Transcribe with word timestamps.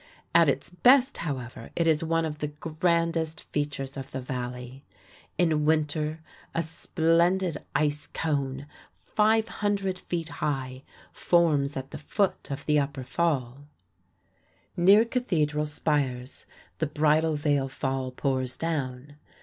At 0.33 0.49
its 0.49 0.71
best, 0.71 1.19
however, 1.19 1.69
it 1.75 1.85
is 1.85 2.03
one 2.03 2.25
of 2.25 2.39
the 2.39 2.47
grandest 2.47 3.41
features 3.53 3.95
of 3.95 4.09
the 4.09 4.19
Valley. 4.19 4.83
In 5.37 5.63
winter 5.63 6.21
a 6.55 6.63
splendid 6.63 7.59
ice 7.75 8.07
cone, 8.07 8.65
500 8.95 9.99
feet 9.99 10.29
high, 10.41 10.81
forms 11.13 11.77
at 11.77 11.91
the 11.91 11.99
foot 11.99 12.49
of 12.49 12.65
the 12.65 12.79
upper 12.79 13.03
fall. 13.03 13.67
Near 14.75 15.05
Cathedral 15.05 15.67
Spires, 15.67 16.47
the 16.79 16.87
Bridal 16.87 17.35
Veil 17.35 17.67
Fall 17.67 18.09
pours 18.11 18.57
down. 18.57 19.17